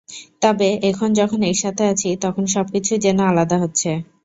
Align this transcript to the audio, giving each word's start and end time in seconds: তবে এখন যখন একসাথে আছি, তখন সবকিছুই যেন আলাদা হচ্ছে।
তবে 0.41 0.69
এখন 0.89 1.09
যখন 1.13 1.39
একসাথে 1.43 1.83
আছি, 1.91 2.09
তখন 2.21 2.43
সবকিছুই 2.47 3.03
যেন 3.05 3.17
আলাদা 3.31 3.57
হচ্ছে। 3.63 3.89